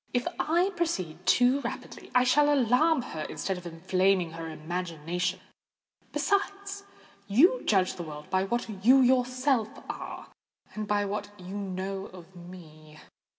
[0.15, 5.39] "If I proceed too rapidly, I shall alarm her, instead of inflaming her imagination.
[6.11, 6.85] Besides,
[7.27, 10.31] you judge the world by what you yourself are,
[10.73, 12.97] and by what you know of me.